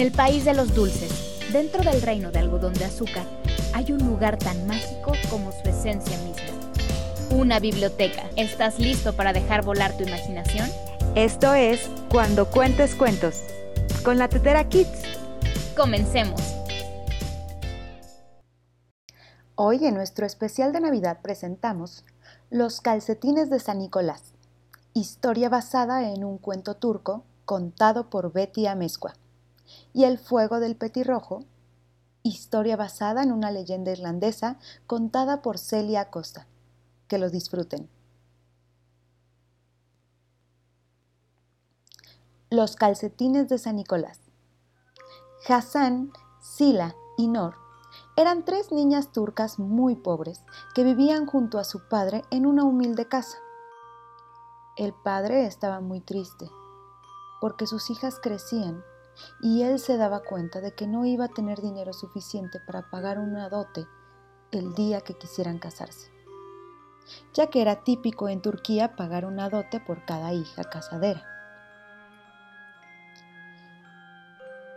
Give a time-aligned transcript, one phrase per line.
[0.00, 1.12] el país de los dulces,
[1.52, 3.26] dentro del reino de algodón de azúcar,
[3.74, 6.42] hay un lugar tan mágico como su esencia misma.
[7.30, 8.22] Una biblioteca.
[8.36, 10.68] ¿Estás listo para dejar volar tu imaginación?
[11.14, 13.42] Esto es Cuando Cuentes Cuentos,
[14.04, 15.02] con la Tetera Kids.
[15.76, 16.40] Comencemos.
[19.54, 22.04] Hoy en nuestro especial de Navidad presentamos
[22.50, 24.32] Los calcetines de San Nicolás,
[24.94, 29.14] historia basada en un cuento turco contado por Betty Amezcua,
[29.92, 31.44] y El fuego del petirrojo,
[32.22, 36.46] historia basada en una leyenda irlandesa contada por Celia Acosta.
[37.08, 37.90] Que lo disfruten.
[42.50, 44.20] Los calcetines de San Nicolás.
[45.48, 47.54] Hassan, Sila y Nor
[48.16, 53.06] eran tres niñas turcas muy pobres que vivían junto a su padre en una humilde
[53.08, 53.38] casa.
[54.76, 56.50] El padre estaba muy triste
[57.40, 58.84] porque sus hijas crecían
[59.40, 63.18] y él se daba cuenta de que no iba a tener dinero suficiente para pagar
[63.18, 63.86] una dote
[64.50, 66.10] el día que quisieran casarse,
[67.34, 71.26] ya que era típico en Turquía pagar una dote por cada hija casadera.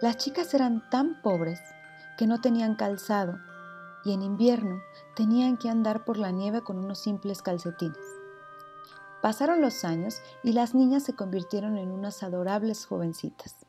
[0.00, 1.60] Las chicas eran tan pobres
[2.18, 3.38] que no tenían calzado
[4.04, 4.82] y en invierno
[5.16, 7.96] tenían que andar por la nieve con unos simples calcetines.
[9.22, 13.63] Pasaron los años y las niñas se convirtieron en unas adorables jovencitas.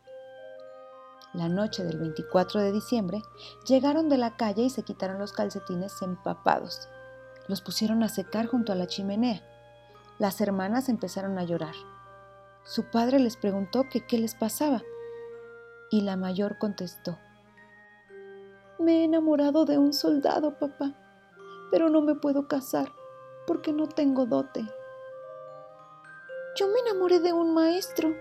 [1.35, 3.21] La noche del 24 de diciembre
[3.67, 6.87] llegaron de la calle y se quitaron los calcetines empapados.
[7.49, 9.41] Los pusieron a secar junto a la chimenea.
[10.17, 11.75] Las hermanas empezaron a llorar.
[12.63, 14.81] Su padre les preguntó que qué les pasaba
[15.91, 17.19] y la mayor contestó,
[18.79, 20.93] Me he enamorado de un soldado, papá,
[21.69, 22.93] pero no me puedo casar
[23.45, 24.65] porque no tengo dote.
[26.55, 28.13] Yo me enamoré de un maestro,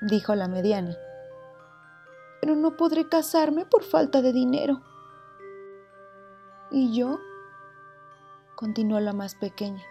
[0.00, 0.96] dijo la mediana
[2.40, 4.80] pero no podré casarme por falta de dinero.
[6.70, 7.18] ¿Y yo?
[8.56, 9.82] continuó la más pequeña.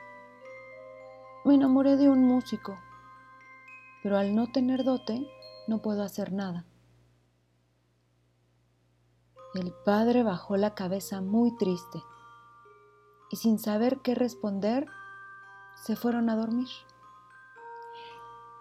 [1.46, 2.78] Me enamoré de un músico,
[4.04, 5.28] pero al no tener dote
[5.68, 6.66] no puedo hacer nada.
[9.56, 12.04] El padre bajó la cabeza muy triste
[13.32, 14.88] y sin saber qué responder,
[15.76, 16.70] se fueron a dormir.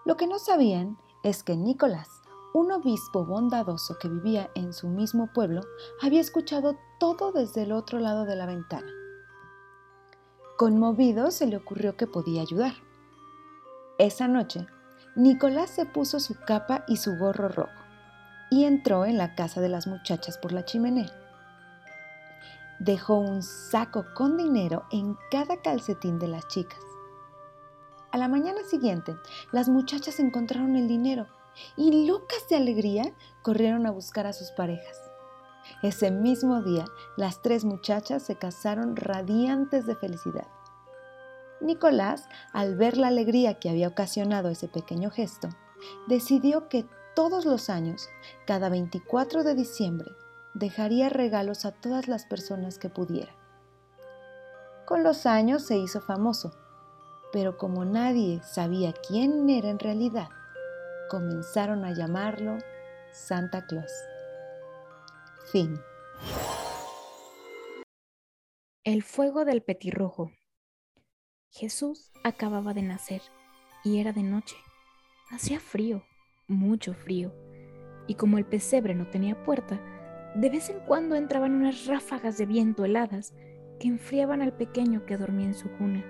[0.05, 2.18] Lo que no sabían es que Nicolás
[2.53, 5.61] un obispo bondadoso que vivía en su mismo pueblo
[6.01, 8.91] había escuchado todo desde el otro lado de la ventana.
[10.57, 12.73] Conmovido se le ocurrió que podía ayudar.
[13.97, 14.65] Esa noche,
[15.15, 17.71] Nicolás se puso su capa y su gorro rojo
[18.49, 21.11] y entró en la casa de las muchachas por la chimenea.
[22.79, 26.79] Dejó un saco con dinero en cada calcetín de las chicas.
[28.11, 29.15] A la mañana siguiente,
[29.51, 31.27] las muchachas encontraron el dinero
[31.75, 34.97] y locas de alegría corrieron a buscar a sus parejas.
[35.83, 40.47] Ese mismo día, las tres muchachas se casaron radiantes de felicidad.
[41.61, 45.49] Nicolás, al ver la alegría que había ocasionado ese pequeño gesto,
[46.07, 48.09] decidió que todos los años,
[48.45, 50.09] cada 24 de diciembre,
[50.53, 53.33] dejaría regalos a todas las personas que pudiera.
[54.85, 56.51] Con los años se hizo famoso,
[57.31, 60.29] pero como nadie sabía quién era en realidad,
[61.09, 62.59] comenzaron a llamarlo
[63.11, 63.91] Santa Claus.
[65.51, 65.77] Fin.
[68.85, 70.31] El fuego del petirrojo.
[71.49, 73.21] Jesús acababa de nacer
[73.83, 74.55] y era de noche.
[75.31, 76.03] Hacía frío,
[76.47, 77.33] mucho frío,
[78.07, 79.81] y como el pesebre no tenía puerta,
[80.35, 83.33] de vez en cuando entraban unas ráfagas de viento heladas
[83.79, 86.05] que enfriaban al pequeño que dormía en su cuna.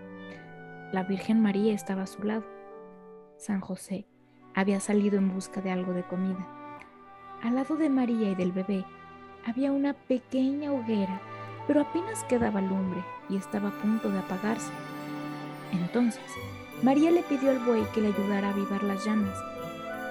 [0.92, 2.46] La Virgen María estaba a su lado.
[3.38, 4.08] San José
[4.56, 6.46] había salido en busca de algo de comida.
[7.44, 8.86] Al lado de María y del bebé
[9.46, 11.22] había una pequeña hoguera,
[11.68, 14.72] pero apenas quedaba lumbre y estaba a punto de apagarse.
[15.72, 16.24] Entonces,
[16.82, 19.38] María le pidió al buey que le ayudara a avivar las llamas,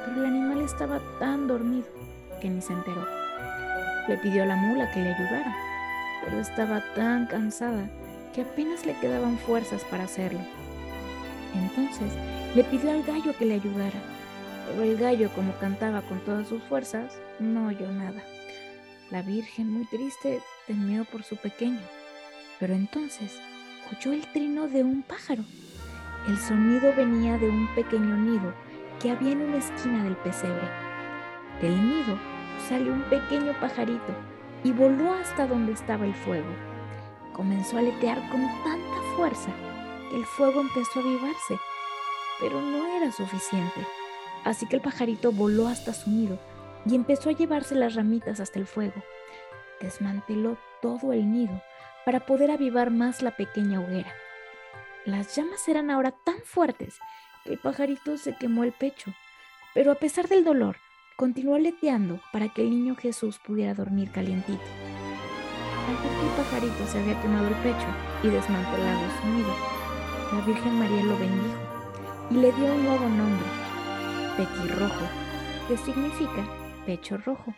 [0.04, 1.86] pero el animal estaba tan dormido
[2.40, 3.04] que ni se enteró.
[4.08, 5.54] Le pidió a la mula que le ayudara,
[6.24, 7.88] pero estaba tan cansada
[8.34, 10.40] que apenas le quedaban fuerzas para hacerlo.
[11.54, 12.12] Entonces
[12.54, 13.98] le pidió al gallo que le ayudara,
[14.68, 18.22] pero el gallo, como cantaba con todas sus fuerzas, no oyó nada.
[19.10, 21.80] La Virgen, muy triste, temió por su pequeño,
[22.60, 23.38] pero entonces
[23.90, 25.44] oyó el trino de un pájaro.
[26.26, 28.52] El sonido venía de un pequeño nido
[29.00, 30.68] que había en una esquina del pesebre.
[31.62, 32.18] Del nido
[32.68, 34.14] salió un pequeño pajarito
[34.64, 36.50] y voló hasta donde estaba el fuego.
[37.32, 39.50] Comenzó a aletear con tanta fuerza
[40.10, 41.58] que el fuego empezó a avivarse,
[42.40, 43.97] pero no era suficiente.
[44.44, 46.38] Así que el pajarito voló hasta su nido
[46.86, 49.02] y empezó a llevarse las ramitas hasta el fuego.
[49.80, 51.62] Desmanteló todo el nido
[52.04, 54.12] para poder avivar más la pequeña hoguera.
[55.04, 56.98] Las llamas eran ahora tan fuertes
[57.44, 59.12] que el pajarito se quemó el pecho,
[59.74, 60.76] pero a pesar del dolor,
[61.16, 64.62] continuó aleteando para que el niño Jesús pudiera dormir calientito.
[65.88, 67.86] Al ver que el pajarito se había quemado el pecho
[68.22, 69.54] y desmantelado su nido,
[70.32, 71.58] la Virgen María lo bendijo
[72.30, 73.46] y le dio un nuevo nombre,
[74.38, 75.04] Petirrojo,
[75.66, 76.46] que significa
[76.86, 77.56] pecho rojo.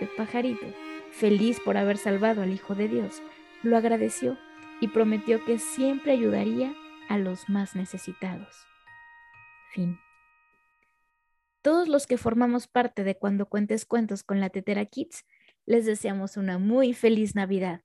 [0.00, 0.64] El pajarito,
[1.12, 3.20] feliz por haber salvado al Hijo de Dios,
[3.62, 4.38] lo agradeció
[4.80, 6.74] y prometió que siempre ayudaría
[7.10, 8.66] a los más necesitados.
[9.72, 10.00] Fin.
[11.60, 15.26] Todos los que formamos parte de Cuando Cuentes Cuentos con la Tetera Kids,
[15.66, 17.82] les deseamos una muy feliz Navidad.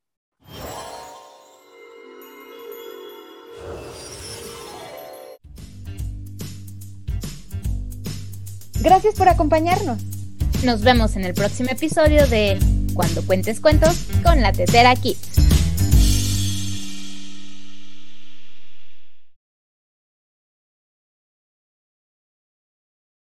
[8.81, 10.00] Gracias por acompañarnos.
[10.64, 12.58] Nos vemos en el próximo episodio de
[12.94, 15.49] Cuando Cuentes Cuentos con la Tetera Kids.